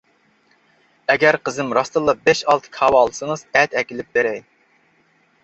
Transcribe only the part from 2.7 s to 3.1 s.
كاۋا